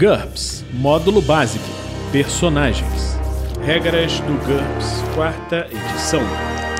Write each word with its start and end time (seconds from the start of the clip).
GURPS 0.00 0.64
Módulo 0.72 1.20
Básico 1.20 1.62
Personagens 2.10 3.18
Regras 3.62 4.18
do 4.20 4.32
GURPS, 4.46 5.02
quarta 5.14 5.68
edição. 5.70 6.22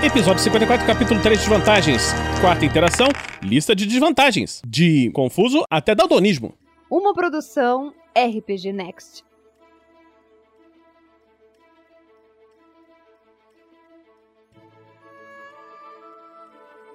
Episódio 0.02 0.42
54, 0.42 0.86
capítulo 0.86 1.20
3 1.20 1.38
Desvantagens. 1.38 2.14
Quarta 2.40 2.64
interação, 2.64 3.08
lista 3.42 3.76
de 3.76 3.84
desvantagens. 3.84 4.62
De 4.66 5.10
confuso 5.10 5.62
até 5.68 5.94
daltonismo. 5.94 6.54
Uma 6.90 7.12
produção 7.12 7.92
RPG 8.16 8.72
Next. 8.72 9.22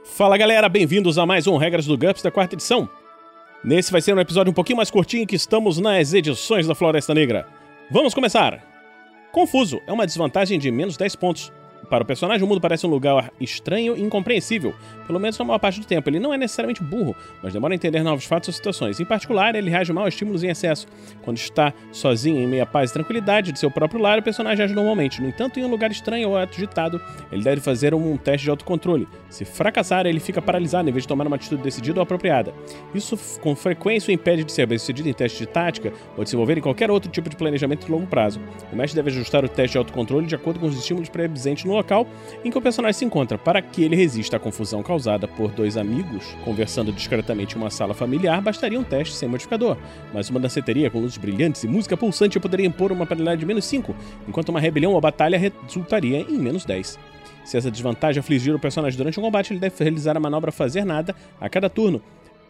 Fala 0.03 0.35
galera, 0.37 0.67
bem-vindos 0.67 1.19
a 1.19 1.25
mais 1.27 1.45
um 1.45 1.57
Regras 1.57 1.85
do 1.85 1.95
GURPS 1.95 2.23
da 2.23 2.31
quarta 2.31 2.55
edição. 2.55 2.89
Nesse 3.65 3.91
vai 3.91 3.99
ser 3.99 4.13
um 4.13 4.19
episódio 4.19 4.51
um 4.51 4.53
pouquinho 4.53 4.77
mais 4.77 4.91
curtinho 4.91 5.25
que 5.25 5.35
estamos 5.35 5.79
nas 5.79 6.13
edições 6.13 6.67
da 6.67 6.75
Floresta 6.75 7.15
Negra. 7.15 7.47
Vamos 7.89 8.13
começar! 8.13 8.63
Confuso 9.31 9.81
é 9.87 9.91
uma 9.91 10.05
desvantagem 10.05 10.59
de 10.59 10.69
menos 10.69 10.95
10 10.97 11.15
pontos. 11.15 11.51
Para 11.89 12.03
o 12.03 12.05
personagem, 12.05 12.43
o 12.43 12.47
mundo 12.47 12.61
parece 12.61 12.85
um 12.85 12.89
lugar 12.89 13.31
estranho 13.39 13.95
e 13.95 14.01
incompreensível, 14.01 14.73
pelo 15.05 15.19
menos 15.19 15.37
na 15.37 15.45
maior 15.45 15.59
parte 15.59 15.79
do 15.79 15.85
tempo. 15.85 16.09
Ele 16.09 16.19
não 16.19 16.33
é 16.33 16.37
necessariamente 16.37 16.83
burro, 16.83 17.15
mas 17.41 17.53
demora 17.53 17.73
a 17.73 17.75
entender 17.75 18.03
novos 18.03 18.25
fatos 18.25 18.49
ou 18.49 18.53
situações. 18.53 18.99
Em 18.99 19.05
particular, 19.05 19.55
ele 19.55 19.69
reage 19.69 19.93
mal 19.93 20.05
a 20.05 20.09
estímulos 20.09 20.43
em 20.43 20.49
excesso. 20.49 20.87
Quando 21.23 21.37
está 21.37 21.73
sozinho 21.91 22.39
em 22.39 22.47
meia 22.47 22.65
paz 22.65 22.89
e 22.89 22.93
tranquilidade 22.93 23.51
de 23.51 23.59
seu 23.59 23.69
próprio 23.69 24.01
lar, 24.01 24.19
o 24.19 24.23
personagem 24.23 24.65
age 24.65 24.73
normalmente. 24.73 25.21
No 25.21 25.27
entanto, 25.27 25.59
em 25.59 25.63
um 25.63 25.69
lugar 25.69 25.91
estranho 25.91 26.29
ou 26.29 26.37
agitado, 26.37 27.01
ele 27.31 27.43
deve 27.43 27.61
fazer 27.61 27.93
um 27.93 28.17
teste 28.17 28.45
de 28.45 28.49
autocontrole. 28.49 29.07
Se 29.29 29.45
fracassar, 29.45 30.05
ele 30.05 30.19
fica 30.19 30.41
paralisado 30.41 30.89
em 30.89 30.91
vez 30.91 31.03
de 31.03 31.07
tomar 31.07 31.27
uma 31.27 31.35
atitude 31.35 31.61
decidida 31.61 31.99
ou 31.99 32.03
apropriada. 32.03 32.53
Isso 32.93 33.17
com 33.41 33.55
frequência 33.55 34.11
o 34.11 34.13
impede 34.13 34.43
de 34.43 34.51
ser 34.51 34.65
bem-sucedido 34.65 35.09
em 35.09 35.13
testes 35.13 35.39
de 35.39 35.45
tática 35.45 35.93
ou 36.17 36.23
de 36.23 36.29
se 36.29 36.35
envolver 36.35 36.57
em 36.57 36.61
qualquer 36.61 36.89
outro 36.89 37.09
tipo 37.11 37.29
de 37.29 37.35
planejamento 37.35 37.85
de 37.85 37.91
longo 37.91 38.07
prazo. 38.07 38.39
O 38.71 38.75
mestre 38.75 38.95
deve 38.95 39.09
ajustar 39.09 39.43
o 39.43 39.49
teste 39.49 39.73
de 39.73 39.77
autocontrole 39.77 40.25
de 40.25 40.35
acordo 40.35 40.59
com 40.59 40.67
os 40.67 40.77
estímulos 40.77 41.09
presentes 41.09 41.65
no 41.65 41.74
local 41.75 42.07
em 42.43 42.49
que 42.49 42.57
o 42.57 42.61
personagem 42.61 42.97
se 42.97 43.05
encontra, 43.05 43.37
para 43.37 43.61
que 43.61 43.83
ele 43.83 43.95
resista 43.95 44.37
à 44.37 44.39
confusão 44.39 44.81
causada 44.81 45.27
por 45.27 45.51
dois 45.51 45.77
amigos 45.77 46.25
conversando 46.43 46.91
discretamente 46.91 47.55
em 47.55 47.57
uma 47.57 47.69
sala 47.69 47.93
familiar, 47.93 48.41
bastaria 48.41 48.79
um 48.79 48.83
teste 48.83 49.15
sem 49.15 49.27
modificador. 49.27 49.77
Mas 50.13 50.29
uma 50.29 50.39
danceteria 50.39 50.89
com 50.89 50.99
luzes 50.99 51.17
brilhantes 51.17 51.63
e 51.63 51.67
música 51.67 51.97
pulsante 51.97 52.39
poderia 52.39 52.65
impor 52.65 52.91
uma 52.91 53.05
penalidade 53.05 53.39
de 53.39 53.45
menos 53.45 53.65
5, 53.65 53.95
enquanto 54.27 54.49
uma 54.49 54.59
rebelião 54.59 54.93
ou 54.93 55.01
batalha 55.01 55.37
resultaria 55.37 56.21
em 56.21 56.37
menos 56.37 56.65
10. 56.65 56.97
Se 57.43 57.57
essa 57.57 57.69
desvantagem 57.69 58.19
afligir 58.19 58.53
o 58.55 58.59
personagem 58.59 58.97
durante 58.97 59.19
um 59.19 59.23
combate, 59.23 59.53
ele 59.53 59.59
deve 59.59 59.75
realizar 59.83 60.17
a 60.17 60.19
manobra 60.19 60.51
fazer 60.51 60.83
nada 60.83 61.15
a 61.39 61.47
cada 61.47 61.69
turno. 61.69 62.01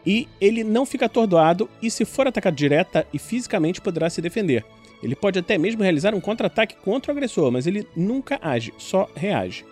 E 0.06 0.28
ele 0.40 0.64
não 0.64 0.86
fica 0.86 1.08
atordoado 1.08 1.68
e, 1.82 1.90
se 1.90 2.06
for 2.06 2.28
atacado 2.28 2.56
direta 2.56 3.06
e 3.14 3.20
fisicamente, 3.20 3.82
poderá 3.82 4.10
se 4.10 4.22
defender. 4.22 4.64
Ele 5.06 5.16
pode 5.16 5.38
até 5.38 5.56
mesmo 5.56 5.84
realizar 5.84 6.16
um 6.16 6.20
contra-ataque 6.20 6.76
contra 6.78 7.14
o 7.14 7.16
agressor, 7.16 7.52
mas 7.52 7.68
ele 7.68 7.88
nunca 7.96 8.40
age, 8.42 8.74
só 8.80 9.08
reage. 9.16 9.64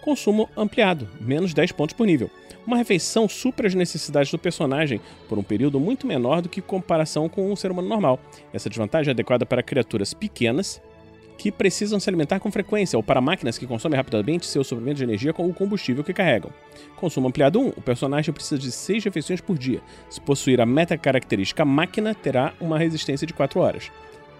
Consumo 0.00 0.48
ampliado, 0.56 1.06
menos 1.20 1.52
10 1.52 1.72
pontos 1.72 1.94
por 1.94 2.06
nível. 2.06 2.30
Uma 2.66 2.78
refeição 2.78 3.28
supra 3.28 3.66
as 3.66 3.74
necessidades 3.74 4.30
do 4.30 4.38
personagem 4.38 5.02
por 5.28 5.38
um 5.38 5.42
período 5.42 5.78
muito 5.78 6.06
menor 6.06 6.40
do 6.40 6.48
que 6.48 6.60
em 6.60 6.62
comparação 6.62 7.28
com 7.28 7.52
um 7.52 7.54
ser 7.54 7.70
humano 7.70 7.88
normal. 7.88 8.18
Essa 8.54 8.70
desvantagem 8.70 9.10
é 9.10 9.12
adequada 9.12 9.44
para 9.44 9.62
criaturas 9.62 10.14
pequenas 10.14 10.80
que 11.36 11.52
precisam 11.52 12.00
se 12.00 12.08
alimentar 12.08 12.40
com 12.40 12.50
frequência, 12.50 12.96
ou 12.96 13.02
para 13.02 13.20
máquinas 13.20 13.58
que 13.58 13.66
consomem 13.66 13.98
rapidamente 13.98 14.46
seu 14.46 14.64
suprimento 14.64 14.96
de 14.96 15.04
energia 15.04 15.34
com 15.34 15.46
o 15.46 15.52
combustível 15.52 16.02
que 16.02 16.14
carregam. 16.14 16.50
Consumo 16.96 17.28
ampliado 17.28 17.60
1. 17.60 17.68
O 17.68 17.82
personagem 17.82 18.32
precisa 18.32 18.58
de 18.58 18.72
6 18.72 19.04
refeições 19.04 19.42
por 19.42 19.58
dia. 19.58 19.82
Se 20.08 20.22
possuir 20.22 20.58
a 20.58 20.64
meta 20.64 20.96
característica 20.96 21.66
máquina, 21.66 22.14
terá 22.14 22.54
uma 22.58 22.78
resistência 22.78 23.26
de 23.26 23.34
4 23.34 23.60
horas. 23.60 23.92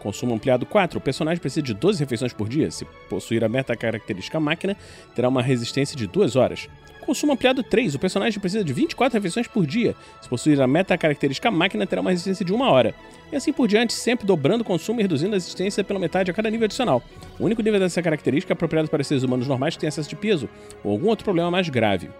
Consumo 0.04 0.34
ampliado 0.34 0.66
4. 0.66 0.98
O 0.98 1.00
personagem 1.00 1.40
precisa 1.40 1.62
de 1.62 1.72
12 1.72 1.98
refeições 1.98 2.34
por 2.34 2.46
dia. 2.46 2.70
Se 2.70 2.84
possuir 3.08 3.42
a 3.42 3.48
meta 3.48 3.74
característica 3.74 4.38
máquina, 4.38 4.76
terá 5.14 5.30
uma 5.30 5.40
resistência 5.40 5.96
de 5.96 6.06
2 6.06 6.36
horas. 6.36 6.68
Consumo 7.00 7.32
ampliado 7.32 7.62
3. 7.62 7.94
O 7.94 7.98
personagem 7.98 8.38
precisa 8.38 8.62
de 8.62 8.70
24 8.70 9.16
refeições 9.16 9.48
por 9.48 9.64
dia. 9.66 9.96
Se 10.20 10.28
possuir 10.28 10.60
a 10.60 10.66
meta 10.66 10.96
característica 10.98 11.50
máquina, 11.50 11.86
terá 11.86 12.02
uma 12.02 12.10
resistência 12.10 12.44
de 12.44 12.52
1 12.52 12.60
hora. 12.60 12.94
E 13.32 13.36
assim 13.36 13.50
por 13.50 13.66
diante, 13.66 13.94
sempre 13.94 14.26
dobrando 14.26 14.60
o 14.60 14.64
consumo 14.64 15.00
e 15.00 15.02
reduzindo 15.02 15.32
a 15.32 15.36
resistência 15.36 15.82
pela 15.82 15.98
metade 15.98 16.30
a 16.30 16.34
cada 16.34 16.50
nível 16.50 16.66
adicional. 16.66 17.02
O 17.38 17.44
único 17.46 17.62
nível 17.62 17.80
dessa 17.80 18.02
característica 18.02 18.52
é 18.52 18.54
apropriado 18.54 18.90
para 18.90 19.02
seres 19.02 19.22
humanos 19.22 19.48
normais 19.48 19.74
que 19.74 19.80
têm 19.80 19.88
excesso 19.88 20.10
de 20.10 20.16
peso 20.16 20.50
ou 20.84 20.92
algum 20.92 21.08
outro 21.08 21.24
problema 21.24 21.50
mais 21.50 21.70
grave. 21.70 22.10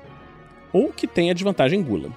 Ou 0.72 0.91
que 0.91 1.06
tenha 1.06 1.34
desvantagem 1.34 1.80
em 1.80 1.82
gula. 1.82 2.09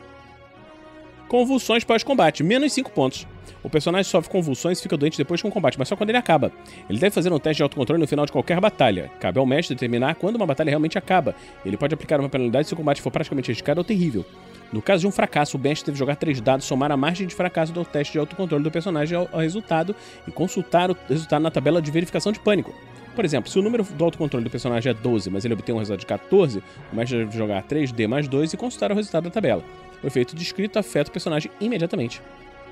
Convulsões 1.27 1.83
pós-combate, 1.83 2.41
menos 2.41 2.71
5 2.71 2.89
pontos. 2.91 3.27
O 3.63 3.69
personagem 3.69 4.09
sofre 4.09 4.29
convulsões 4.29 4.79
e 4.79 4.81
fica 4.81 4.97
doente 4.97 5.17
depois 5.17 5.41
com 5.41 5.47
o 5.47 5.51
combate, 5.51 5.77
mas 5.77 5.87
só 5.87 5.95
quando 5.95 6.09
ele 6.09 6.17
acaba. 6.17 6.51
Ele 6.89 6.99
deve 6.99 7.13
fazer 7.13 7.31
um 7.31 7.39
teste 7.39 7.57
de 7.57 7.63
autocontrole 7.63 7.99
no 7.99 8.07
final 8.07 8.25
de 8.25 8.31
qualquer 8.31 8.59
batalha. 8.59 9.11
Cabe 9.19 9.39
ao 9.39 9.45
mestre 9.45 9.75
determinar 9.75 10.15
quando 10.15 10.35
uma 10.35 10.45
batalha 10.45 10.69
realmente 10.69 10.97
acaba. 10.97 11.35
Ele 11.65 11.77
pode 11.77 11.93
aplicar 11.93 12.19
uma 12.19 12.29
penalidade 12.29 12.67
se 12.67 12.73
o 12.73 12.77
combate 12.77 13.01
for 13.01 13.11
praticamente 13.11 13.51
arriscado 13.51 13.79
ou 13.79 13.83
terrível. 13.83 14.25
No 14.71 14.81
caso 14.81 15.01
de 15.01 15.07
um 15.07 15.11
fracasso, 15.11 15.57
o 15.57 15.59
mestre 15.59 15.87
deve 15.87 15.97
jogar 15.97 16.15
três 16.17 16.41
dados, 16.41 16.65
somar 16.65 16.91
a 16.91 16.97
margem 16.97 17.25
de 17.25 17.33
fracasso 17.33 17.71
do 17.71 17.85
teste 17.85 18.13
de 18.13 18.19
autocontrole 18.19 18.63
do 18.63 18.71
personagem 18.71 19.17
ao, 19.17 19.29
ao 19.31 19.39
resultado 19.39 19.95
e 20.27 20.31
consultar 20.31 20.91
o 20.91 20.97
resultado 21.07 21.41
na 21.41 21.51
tabela 21.51 21.81
de 21.81 21.89
verificação 21.89 22.31
de 22.31 22.39
pânico. 22.39 22.73
Por 23.15 23.25
exemplo, 23.25 23.49
se 23.49 23.57
o 23.57 23.63
número 23.63 23.83
do 23.83 24.03
autocontrole 24.03 24.43
do 24.43 24.49
personagem 24.51 24.91
é 24.91 24.93
12, 24.93 25.31
mas 25.31 25.43
ele 25.43 25.55
obtém 25.55 25.73
um 25.73 25.79
resultado 25.79 26.01
de 26.01 26.05
14, 26.05 26.61
o 26.91 26.95
mestre 26.95 27.17
deve 27.17 27.35
jogar 27.35 27.63
3D 27.63 28.07
mais 28.07 28.27
2 28.27 28.53
e 28.53 28.57
consultar 28.57 28.91
o 28.91 28.95
resultado 28.95 29.23
da 29.23 29.31
tabela. 29.31 29.63
O 30.03 30.07
efeito 30.07 30.35
descrito 30.35 30.77
afeta 30.77 31.09
o 31.09 31.13
personagem 31.13 31.49
imediatamente. 31.59 32.21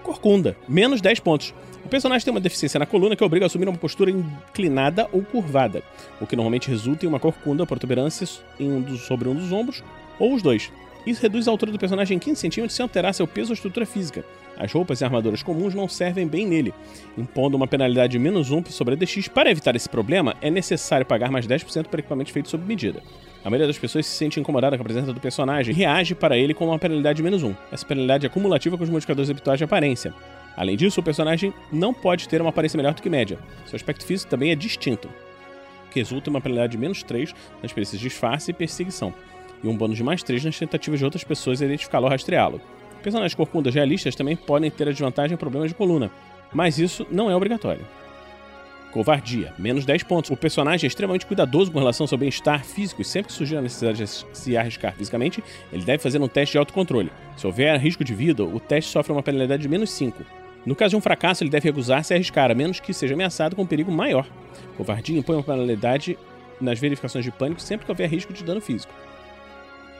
Corcunda, 0.05 0.55
menos 0.69 1.01
10 1.01 1.19
pontos. 1.19 1.51
O 1.83 1.89
personagem 1.89 2.23
tem 2.23 2.31
uma 2.31 2.39
deficiência 2.39 2.79
na 2.79 2.85
coluna 2.85 3.15
que 3.15 3.23
obriga 3.23 3.45
a 3.45 3.47
assumir 3.47 3.67
uma 3.67 3.75
postura 3.77 4.11
inclinada 4.11 5.09
ou 5.11 5.23
curvada, 5.23 5.81
o 6.21 6.27
que 6.27 6.35
normalmente 6.35 6.69
resulta 6.69 7.05
em 7.05 7.09
uma 7.09 7.19
corcunda, 7.19 7.65
protuberância 7.65 8.27
em 8.59 8.71
um 8.71 8.81
dos, 8.81 9.01
sobre 9.01 9.27
um 9.27 9.33
dos 9.33 9.51
ombros 9.51 9.83
ou 10.19 10.35
os 10.35 10.43
dois. 10.43 10.71
Isso 11.07 11.23
reduz 11.23 11.47
a 11.47 11.51
altura 11.51 11.71
do 11.71 11.79
personagem 11.79 12.17
em 12.17 12.19
15 12.19 12.39
centímetros 12.39 12.75
sem 12.75 12.83
alterar 12.83 13.15
seu 13.15 13.25
peso 13.25 13.49
ou 13.49 13.55
estrutura 13.55 13.83
física. 13.83 14.23
As 14.57 14.71
roupas 14.71 15.01
e 15.01 15.03
armaduras 15.03 15.43
comuns 15.43 15.73
não 15.73 15.87
servem 15.87 16.27
bem 16.27 16.47
nele, 16.47 16.73
impondo 17.17 17.57
uma 17.57 17.67
penalidade 17.67 18.13
de 18.13 18.19
menos 18.19 18.51
1 18.51 18.65
sobre 18.65 18.93
a 18.93 18.97
DX. 18.97 19.27
Para 19.27 19.51
evitar 19.51 19.75
esse 19.75 19.89
problema, 19.89 20.35
é 20.41 20.49
necessário 20.49 21.05
pagar 21.05 21.29
mais 21.29 21.45
10% 21.45 21.87
por 21.87 21.99
equipamentos 21.99 22.31
feitos 22.31 22.51
sob 22.51 22.65
medida. 22.65 23.03
A 23.43 23.49
maioria 23.49 23.67
das 23.67 23.77
pessoas 23.77 24.05
se 24.05 24.15
sente 24.15 24.39
incomodada 24.39 24.77
com 24.77 24.81
a 24.81 24.85
presença 24.85 25.13
do 25.13 25.19
personagem 25.19 25.73
e 25.73 25.77
reage 25.77 26.15
para 26.15 26.37
ele 26.37 26.53
com 26.53 26.65
uma 26.65 26.79
penalidade 26.79 27.17
de 27.17 27.23
menos 27.23 27.43
1. 27.43 27.53
Essa 27.71 27.85
penalidade 27.85 28.25
é 28.25 28.29
cumulativa 28.29 28.77
com 28.77 28.83
os 28.83 28.89
modificadores 28.89 29.29
habituais 29.29 29.57
de 29.57 29.63
aparência. 29.65 30.13
Além 30.55 30.77
disso, 30.77 31.01
o 31.01 31.03
personagem 31.03 31.53
não 31.71 31.93
pode 31.93 32.27
ter 32.27 32.41
uma 32.41 32.49
aparência 32.49 32.77
melhor 32.77 32.93
do 32.93 33.01
que 33.01 33.09
média. 33.09 33.37
Seu 33.65 33.75
aspecto 33.75 34.05
físico 34.05 34.31
também 34.31 34.51
é 34.51 34.55
distinto, 34.55 35.09
que 35.91 35.99
resulta 35.99 36.29
em 36.29 36.33
uma 36.33 36.41
penalidade 36.41 36.71
de 36.71 36.77
menos 36.77 37.03
3 37.03 37.33
nas 37.61 37.73
perícias 37.73 37.99
de 37.99 38.07
disfarce 38.07 38.51
e 38.51 38.53
perseguição, 38.53 39.13
e 39.63 39.67
um 39.67 39.75
bônus 39.75 39.97
de 39.97 40.03
mais 40.03 40.23
3 40.23 40.45
nas 40.45 40.57
tentativas 40.57 40.99
de 40.99 41.05
outras 41.05 41.23
pessoas 41.23 41.61
identificá-lo 41.61 42.05
ou 42.05 42.11
rastreá-lo. 42.11 42.61
Personagens 43.05 43.35
corcundas 43.35 43.75
realistas 43.75 44.15
também 44.15 44.35
podem 44.35 44.71
ter 44.71 44.87
a 44.87 44.91
desvantagem 44.91 45.35
em 45.35 45.37
problemas 45.37 45.69
de 45.69 45.75
coluna, 45.75 46.09
mas 46.51 46.79
isso 46.79 47.05
não 47.11 47.29
é 47.29 47.35
obrigatório. 47.35 47.85
Covardia, 48.91 49.53
menos 49.59 49.85
10 49.85 50.01
pontos. 50.01 50.31
O 50.31 50.35
personagem 50.35 50.87
é 50.87 50.89
extremamente 50.89 51.23
cuidadoso 51.23 51.71
com 51.71 51.77
relação 51.77 52.05
ao 52.05 52.07
seu 52.07 52.17
bem-estar 52.17 52.65
físico 52.65 53.03
e 53.03 53.05
sempre 53.05 53.27
que 53.27 53.33
surgir 53.37 53.57
a 53.57 53.61
necessidade 53.61 53.99
de 53.99 54.07
se 54.35 54.57
arriscar 54.57 54.95
fisicamente, 54.95 55.43
ele 55.71 55.85
deve 55.85 56.01
fazer 56.01 56.19
um 56.19 56.27
teste 56.27 56.53
de 56.53 56.57
autocontrole. 56.57 57.11
Se 57.37 57.45
houver 57.45 57.79
risco 57.79 58.03
de 58.03 58.15
vida, 58.15 58.43
o 58.43 58.59
teste 58.59 58.89
sofre 58.89 59.11
uma 59.11 59.21
penalidade 59.21 59.61
de 59.61 59.69
menos 59.69 59.91
5. 59.91 60.25
No 60.65 60.75
caso 60.75 60.89
de 60.89 60.95
um 60.95 61.01
fracasso, 61.01 61.43
ele 61.43 61.51
deve 61.51 61.69
recusar-se 61.69 62.11
a 62.11 62.17
arriscar, 62.17 62.49
a 62.49 62.55
menos 62.55 62.79
que 62.79 62.91
seja 62.91 63.13
ameaçado 63.13 63.55
com 63.55 63.61
um 63.61 63.67
perigo 63.67 63.91
maior. 63.91 64.25
Covardia 64.77 65.19
impõe 65.19 65.35
uma 65.35 65.43
penalidade 65.43 66.17
nas 66.59 66.79
verificações 66.79 67.23
de 67.23 67.29
pânico 67.29 67.61
sempre 67.61 67.85
que 67.85 67.91
houver 67.91 68.09
risco 68.09 68.33
de 68.33 68.43
dano 68.43 68.61
físico. 68.61 68.91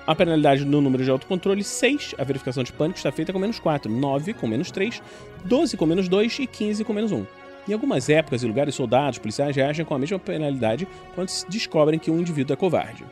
A 0.08 0.14
penalidade 0.14 0.64
no 0.64 0.82
número 0.82 1.04
de 1.04 1.10
autocontrole 1.10 1.64
6, 1.64 2.14
a 2.20 2.24
verificação 2.24 2.64
de 2.64 2.72
pânico 2.72 2.98
está 2.98 3.12
feita 3.12 3.34
com 3.34 3.40
menos 3.40 3.58
4, 3.58 3.92
9 3.92 4.36
com 4.36 4.48
menos 4.48 4.70
3, 4.70 5.02
12 5.44 5.76
com 5.76 5.86
menos 5.88 6.08
2 6.08 6.40
e 6.40 6.48
15 6.48 6.84
com 6.84 6.94
menos 6.94 7.12
1. 7.12 7.26
Em 7.68 7.74
algumas 7.74 8.08
épocas 8.08 8.44
e 8.44 8.46
lugares, 8.46 8.76
soldados, 8.76 9.18
policiais 9.18 9.56
reagem 9.56 9.84
com 9.84 9.96
a 9.96 10.00
mesma 10.00 10.20
penalidade 10.20 10.88
quando 11.16 11.32
descobrem 11.50 11.98
que 11.98 12.12
um 12.12 12.20
indivíduo 12.20 12.54
é 12.54 12.56
covarde. 12.56 13.04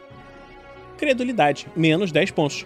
Credulidade, 0.96 1.66
menos 1.76 2.12
10 2.12 2.30
pontos. 2.30 2.64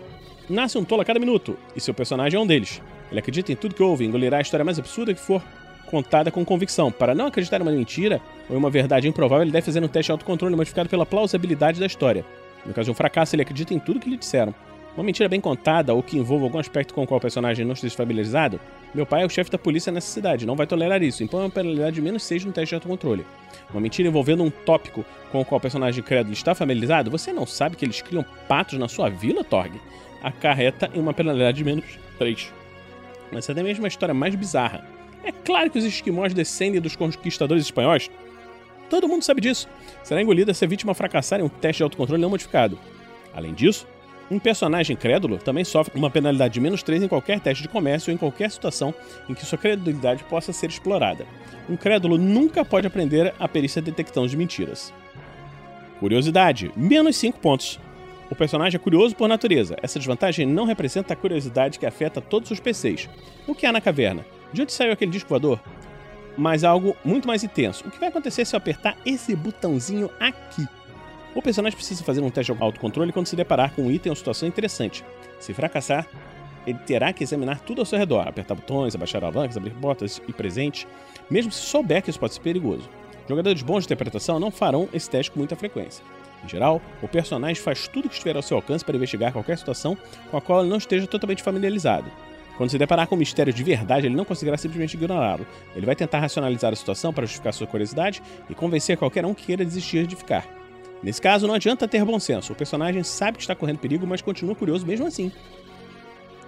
Nasce 0.50 0.78
um 0.78 0.84
tolo 0.84 1.04
a 1.04 1.06
cada 1.06 1.20
minuto, 1.20 1.58
e 1.74 1.80
seu 1.80 1.94
personagem 1.94 2.38
é 2.38 2.42
um 2.42 2.46
deles. 2.46 2.82
Ele 3.10 3.22
acredita 3.22 3.54
em 3.54 3.56
tudo 3.56 3.76
que 3.76 3.84
ouve 3.84 4.04
e 4.04 4.08
engolirá 4.08 4.40
a 4.40 4.42
história 4.42 4.66
mais 4.66 4.78
absurda 4.78 5.14
que 5.14 5.22
for 5.22 5.42
contada 5.86 6.30
com 6.30 6.44
convicção. 6.44 6.92
Para 6.92 7.16
não 7.16 7.28
acreditar 7.28 7.60
em 7.60 7.64
uma 7.64 7.72
mentira 7.72 8.20
ou 8.50 8.58
em 8.58 8.60
uma 8.60 8.70
verdade 8.70 9.08
improvável, 9.08 9.44
ele 9.44 9.52
deve 9.52 9.66
fazer 9.66 9.82
um 9.82 9.88
teste 9.88 10.08
de 10.08 10.12
autocontrole 10.12 10.54
modificado 10.54 10.90
pela 10.90 11.06
plausibilidade 11.06 11.80
da 11.80 11.86
história. 11.86 12.26
No 12.68 12.74
caso 12.74 12.86
de 12.86 12.92
um 12.92 12.96
fracasso, 12.96 13.34
ele 13.36 13.42
acredita 13.42 13.74
em 13.74 13.80
tudo 13.80 14.00
que 14.00 14.10
lhe 14.10 14.18
disseram. 14.18 14.54
Uma 14.96 15.04
mentira 15.04 15.30
bem 15.30 15.40
contada 15.40 15.94
ou 15.94 16.02
que 16.02 16.18
envolva 16.18 16.46
algum 16.46 16.58
aspecto 16.58 16.94
com 16.94 17.04
o 17.04 17.08
qual 17.08 17.20
o 17.20 17.22
personagem 17.22 17.64
não 17.64 17.74
esteja 17.74 17.96
familiarizado, 17.96 18.60
meu 18.96 19.06
pai 19.06 19.22
é 19.22 19.26
o 19.26 19.30
chefe 19.30 19.52
da 19.52 19.58
polícia 19.58 19.92
nessa 19.92 20.12
cidade, 20.12 20.46
não 20.46 20.56
vai 20.56 20.66
tolerar 20.66 21.04
isso, 21.04 21.24
impõe 21.24 21.42
uma 21.42 21.50
penalidade 21.52 21.96
de 21.96 22.02
menos 22.02 22.24
6 22.24 22.46
no 22.46 22.52
teste 22.52 22.70
de 22.70 22.76
autocontrole. 22.76 23.24
Uma 23.70 23.80
mentira 23.80 24.10
envolvendo 24.10 24.44
um 24.44 24.50
tópico 24.50 25.06
com 25.32 25.42
o 25.42 25.46
qual 25.46 25.60
o 25.60 25.62
personagem 25.62 26.04
crédulo 26.04 26.34
está 26.34 26.56
familiarizado, 26.56 27.12
você 27.12 27.32
não 27.32 27.46
sabe 27.46 27.76
que 27.76 27.86
eles 27.86 28.02
criam 28.02 28.26
patos 28.48 28.80
na 28.80 28.88
sua 28.88 29.08
vila, 29.08 29.44
Torg? 29.44 29.80
Acarreta 30.24 30.90
em 30.94 31.00
uma 31.00 31.14
penalidade 31.14 31.58
de 31.58 31.64
menos 31.64 31.86
3. 32.18 32.52
Mas 33.32 33.48
é 33.48 33.52
até 33.52 33.62
mesmo 33.62 33.86
a 33.86 33.88
história 33.88 34.16
mais 34.16 34.34
bizarra. 34.34 34.84
É 35.24 35.32
claro 35.32 35.70
que 35.70 35.78
os 35.78 35.86
esquimós 35.86 36.34
descendem 36.34 36.82
dos 36.82 36.96
conquistadores 36.96 37.66
espanhóis. 37.66 38.10
Todo 38.90 39.08
mundo 39.08 39.24
sabe 39.24 39.42
disso. 39.42 39.68
Será 40.04 40.22
engolida 40.22 40.54
se 40.54 40.64
a 40.64 40.68
vítima 40.68 40.94
fracassar 40.94 41.40
em 41.40 41.44
um 41.44 41.50
teste 41.50 41.80
de 41.80 41.84
autocontrole 41.84 42.22
não 42.22 42.30
modificado. 42.30 42.80
Além 43.34 43.54
disso, 43.54 43.88
um 44.30 44.40
personagem 44.40 44.96
crédulo 44.96 45.38
também 45.38 45.64
sofre 45.64 45.98
uma 45.98 46.10
penalidade 46.10 46.54
de 46.54 46.60
menos 46.60 46.84
3 46.84 47.04
em 47.04 47.08
qualquer 47.08 47.40
teste 47.40 47.64
de 47.64 47.70
comércio 47.70 48.12
ou 48.12 48.16
em 48.16 48.18
qualquer 48.18 48.52
situação 48.52 48.94
em 49.30 49.34
que 49.34 49.46
sua 49.46 49.58
credulidade 49.58 50.24
possa 50.26 50.52
ser 50.52 50.70
explorada. 50.70 51.26
Um 51.70 51.78
crédulo 51.78 52.18
nunca 52.18 52.66
pode 52.66 52.88
aprender 52.88 53.34
a 53.40 53.48
perícia 53.48 53.82
detectando 53.82 54.28
de 54.28 54.36
mentiras. 54.36 54.94
Curiosidade: 56.00 56.72
menos 56.76 57.16
5 57.18 57.40
pontos. 57.40 57.80
O 58.30 58.36
personagem 58.36 58.78
é 58.78 58.84
curioso 58.84 59.16
por 59.16 59.30
natureza. 59.30 59.78
Essa 59.82 60.00
desvantagem 60.00 60.46
não 60.46 60.66
representa 60.66 61.14
a 61.14 61.16
curiosidade 61.16 61.80
que 61.80 61.86
afeta 61.86 62.20
todos 62.20 62.52
os 62.52 62.60
PCs. 62.60 63.10
O 63.48 63.56
que 63.56 63.66
há 63.66 63.72
na 63.72 63.80
caverna? 63.80 64.26
De 64.52 64.62
onde 64.62 64.74
saiu 64.74 64.92
aquele 64.92 65.12
disco 65.12 65.30
voador? 65.30 65.60
Mas 66.38 66.64
algo 66.64 66.96
muito 67.04 67.28
mais 67.28 67.44
intenso. 67.44 67.84
O 67.88 67.92
que 67.92 68.00
vai 68.00 68.10
acontecer 68.10 68.46
se 68.46 68.56
eu 68.56 68.58
apertar 68.58 68.96
esse 69.06 69.36
botãozinho 69.36 70.10
aqui? 70.20 70.66
O 71.34 71.42
personagem 71.42 71.76
precisa 71.76 72.04
fazer 72.04 72.22
um 72.22 72.30
teste 72.30 72.54
de 72.54 72.64
autocontrole 72.64 73.12
quando 73.12 73.28
se 73.28 73.36
deparar 73.36 73.74
com 73.74 73.84
um 73.84 73.92
item 73.92 74.10
ou 74.10 74.16
situação 74.16 74.48
interessante. 74.48 75.04
Se 75.40 75.54
fracassar, 75.54 76.08
ele 76.66 76.80
terá 76.80 77.14
que 77.14 77.24
examinar 77.24 77.60
tudo 77.62 77.80
ao 77.80 77.86
seu 77.86 77.98
redor, 77.98 78.28
apertar 78.28 78.56
botões, 78.56 78.94
abaixar 78.94 79.24
alavancas, 79.24 79.56
abrir 79.56 79.74
portas 79.76 80.22
e 80.28 80.34
presentes, 80.34 80.86
mesmo 81.30 81.52
se 81.52 81.62
souber 81.62 82.02
que 82.02 82.10
isso 82.10 82.20
pode 82.20 82.34
ser 82.34 82.42
perigoso. 82.42 82.90
Jogadores 83.28 83.62
bons 83.62 83.82
de 83.82 83.86
interpretação 83.86 84.40
não 84.40 84.52
farão 84.52 84.90
esse 84.94 85.10
teste 85.10 85.32
com 85.32 85.40
muita 85.40 85.56
frequência. 85.56 86.04
Em 86.44 86.50
geral, 86.50 86.82
o 87.02 87.08
personagem 87.08 87.62
faz 87.62 87.88
tudo 87.88 88.06
o 88.06 88.10
que 88.10 88.16
estiver 88.16 88.36
ao 88.36 88.42
seu 88.42 88.58
alcance 88.58 88.84
para 88.84 88.96
investigar 88.96 89.32
qualquer 89.32 89.58
situação 89.58 89.98
com 90.30 90.38
a 90.38 90.42
qual 90.42 90.62
ele 90.62 90.70
não 90.70 90.78
esteja 90.78 91.08
totalmente 91.08 91.44
familiarizado. 91.44 92.12
Quando 92.58 92.72
se 92.72 92.78
deparar 92.78 93.08
com 93.08 93.16
um 93.16 93.20
mistério 93.20 93.54
de 93.54 93.64
verdade, 93.64 94.08
ele 94.08 94.16
não 94.16 94.26
conseguirá 94.26 94.58
simplesmente 94.58 94.96
ignorá-lo. 94.96 95.46
Ele 95.76 95.86
vai 95.86 95.96
tentar 95.96 96.20
racionalizar 96.20 96.74
a 96.74 96.76
situação 96.76 97.14
para 97.14 97.26
justificar 97.26 97.54
sua 97.54 97.68
curiosidade 97.68 98.22
e 98.50 98.56
convencer 98.56 98.98
qualquer 98.98 99.26
um 99.26 99.34
que 99.34 99.46
queira 99.46 99.64
desistir 99.64 100.08
de 100.08 100.16
ficar. 100.16 100.46
Nesse 101.04 101.22
caso, 101.22 101.46
não 101.46 101.54
adianta 101.54 101.88
ter 101.88 102.04
bom 102.04 102.20
senso. 102.20 102.54
O 102.54 102.56
personagem 102.56 103.04
sabe 103.04 103.38
que 103.38 103.44
está 103.44 103.54
correndo 103.54 103.78
perigo, 103.78 104.08
mas 104.08 104.22
continua 104.24 104.56
curioso 104.56 104.86
mesmo 104.88 105.06
assim. 105.06 105.32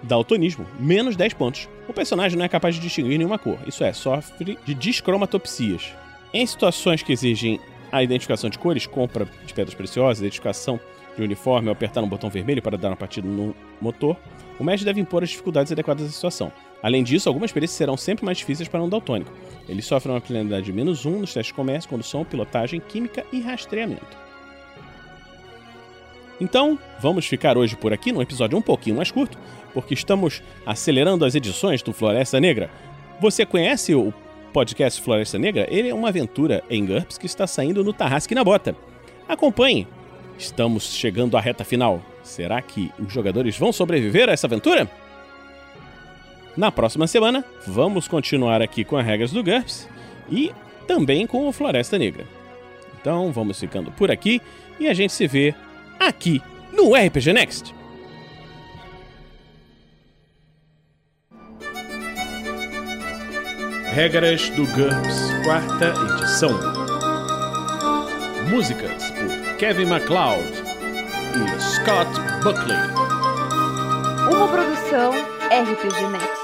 Daltonismo, 0.01 0.65
menos 0.79 1.15
10 1.15 1.33
pontos. 1.33 1.69
O 1.87 1.93
personagem 1.93 2.37
não 2.37 2.45
é 2.45 2.49
capaz 2.49 2.73
de 2.73 2.81
distinguir 2.81 3.17
nenhuma 3.17 3.37
cor, 3.37 3.59
isso 3.67 3.83
é, 3.83 3.93
sofre 3.93 4.57
de 4.65 4.73
discromatopsias. 4.73 5.93
Em 6.33 6.45
situações 6.45 7.03
que 7.03 7.11
exigem 7.11 7.59
a 7.91 8.01
identificação 8.01 8.49
de 8.49 8.57
cores, 8.57 8.87
compra 8.87 9.27
de 9.45 9.53
pedras 9.53 9.75
preciosas, 9.75 10.19
identificação 10.19 10.79
de 11.19 11.25
uniforme 11.25 11.67
ou 11.67 11.73
apertar 11.73 12.01
um 12.01 12.07
botão 12.07 12.29
vermelho 12.29 12.61
para 12.61 12.77
dar 12.77 12.89
uma 12.89 12.95
partida 12.95 13.27
no 13.27 13.55
motor, 13.79 14.17
o 14.59 14.63
mestre 14.63 14.85
deve 14.85 14.99
impor 14.99 15.23
as 15.23 15.29
dificuldades 15.29 15.71
adequadas 15.71 16.05
à 16.05 16.09
situação. 16.09 16.51
Além 16.81 17.03
disso, 17.03 17.29
algumas 17.29 17.51
perícias 17.51 17.77
serão 17.77 17.97
sempre 17.97 18.25
mais 18.25 18.37
difíceis 18.37 18.67
para 18.67 18.81
um 18.81 18.89
daltônico. 18.89 19.31
Ele 19.67 19.81
sofre 19.81 20.11
uma 20.11 20.21
penalidade 20.21 20.65
de 20.65 20.73
menos 20.73 21.05
1 21.05 21.19
nos 21.19 21.33
testes 21.33 21.47
de 21.47 21.53
comércio, 21.53 21.89
condução, 21.89 22.25
pilotagem, 22.25 22.79
química 22.79 23.25
e 23.31 23.41
rastreamento. 23.41 24.17
Então, 26.41 26.79
vamos 26.99 27.25
ficar 27.25 27.57
hoje 27.57 27.75
por 27.75 27.91
aqui 27.91 28.11
num 28.11 28.21
episódio 28.21 28.57
um 28.57 28.61
pouquinho 28.61 28.95
mais 28.95 29.11
curto, 29.11 29.37
porque 29.73 29.93
estamos 29.93 30.41
acelerando 30.65 31.25
as 31.25 31.35
edições 31.35 31.81
do 31.81 31.91
Floresta 31.91 32.39
Negra. 32.39 32.69
Você 33.19 33.45
conhece 33.45 33.93
o 33.93 34.13
podcast 34.53 35.01
Floresta 35.01 35.37
Negra? 35.37 35.67
Ele 35.69 35.89
é 35.89 35.93
uma 35.93 36.09
aventura 36.09 36.63
em 36.69 36.85
GURPS 36.85 37.17
que 37.17 37.25
está 37.25 37.45
saindo 37.45 37.83
no 37.83 37.91
Tarrasque 37.91 38.33
na 38.33 38.43
Bota. 38.43 38.75
Acompanhe! 39.27 39.98
Estamos 40.39 40.95
chegando 40.95 41.35
à 41.35 41.41
reta 41.41 41.65
final. 41.65 42.01
Será 42.23 42.61
que 42.61 42.89
os 42.97 43.11
jogadores 43.11 43.57
vão 43.57 43.73
sobreviver 43.73 44.29
a 44.29 44.31
essa 44.31 44.47
aventura? 44.47 44.89
Na 46.55 46.71
próxima 46.71 47.07
semana, 47.07 47.43
vamos 47.67 48.07
continuar 48.07 48.61
aqui 48.61 48.85
com 48.85 48.95
as 48.95 49.05
regras 49.05 49.31
do 49.31 49.43
GURPS 49.43 49.87
e 50.29 50.51
também 50.87 51.27
com 51.27 51.47
o 51.47 51.51
Floresta 51.51 51.99
Negra. 51.99 52.25
Então, 52.99 53.33
vamos 53.33 53.59
ficando 53.59 53.91
por 53.91 54.09
aqui 54.09 54.41
e 54.79 54.87
a 54.87 54.93
gente 54.93 55.11
se 55.11 55.27
vê 55.27 55.53
aqui 55.99 56.41
no 56.71 56.95
RPG 56.95 57.33
Next. 57.33 57.75
Regras 63.93 64.49
do 64.51 64.65
GURPS, 64.67 65.33
quarta 65.43 65.93
edição. 66.13 66.51
Músicas 68.49 69.11
por 69.11 69.38
Kevin 69.59 69.89
MacLeod 69.89 70.63
e 71.35 71.59
Scott 71.59 72.09
Buckley. 72.41 72.77
Uma 74.33 74.47
produção 74.47 75.11
RPG 75.51 76.07
Next. 76.13 76.38